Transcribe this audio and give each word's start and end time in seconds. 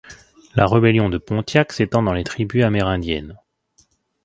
La 0.55 0.65
Rébellion 0.65 1.09
de 1.11 1.19
Pontiac 1.19 1.71
s'étend 1.73 2.01
dans 2.01 2.13
les 2.15 2.23
tribus 2.23 2.63
amérindiennes. 2.63 3.37